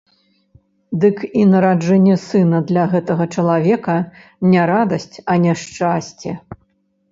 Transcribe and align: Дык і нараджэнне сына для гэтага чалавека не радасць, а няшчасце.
Дык 1.03 1.17
і 1.41 1.45
нараджэнне 1.51 2.15
сына 2.23 2.61
для 2.71 2.87
гэтага 2.95 3.29
чалавека 3.35 3.97
не 4.55 4.61
радасць, 4.75 5.09
а 5.35 5.39
няшчасце. 5.47 6.29